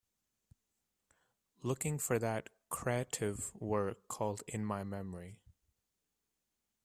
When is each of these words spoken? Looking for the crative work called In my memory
Looking 1.61 1.99
for 1.99 2.17
the 2.17 2.43
crative 2.71 3.51
work 3.53 4.07
called 4.07 4.41
In 4.47 4.65
my 4.65 4.83
memory 4.83 5.37